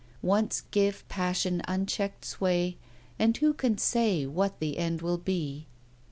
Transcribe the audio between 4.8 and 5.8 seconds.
will be?